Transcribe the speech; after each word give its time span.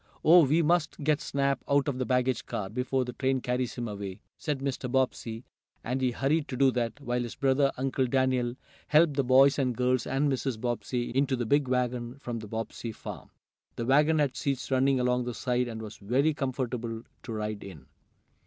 "Oh, 0.25 0.43
we 0.47 0.63
must 0.63 1.03
get 1.03 1.21
Snap 1.21 1.63
out 1.69 1.87
of 1.87 1.99
the 1.99 2.07
baggage 2.07 2.47
car, 2.47 2.71
before 2.71 3.05
the 3.05 3.13
train 3.13 3.39
carries 3.39 3.75
him 3.75 3.87
away," 3.87 4.19
said 4.35 4.57
Mr. 4.57 4.91
Bobbsey, 4.91 5.43
and 5.83 6.01
he 6.01 6.09
hurried 6.09 6.47
to 6.47 6.57
do 6.57 6.71
that, 6.71 6.99
while 6.99 7.21
his 7.21 7.35
brother, 7.35 7.71
Uncle 7.77 8.07
Daniel, 8.07 8.55
helped 8.87 9.13
the 9.13 9.23
boys 9.23 9.59
and 9.59 9.77
girls 9.77 10.07
and 10.07 10.27
Mrs. 10.33 10.59
Bobbsey 10.59 11.11
into 11.15 11.35
the 11.35 11.45
big 11.45 11.67
wagon 11.67 12.17
from 12.17 12.39
the 12.39 12.47
Bobbsey 12.47 12.91
farm. 12.91 13.29
The 13.75 13.85
wagon 13.85 14.17
had 14.17 14.35
seats 14.35 14.71
running 14.71 14.99
along 14.99 15.25
the 15.25 15.35
side 15.35 15.67
and 15.67 15.83
was 15.83 15.97
very 15.97 16.33
comfortable 16.33 17.03
to 17.21 17.31
ride 17.31 17.63
in. 17.63 17.85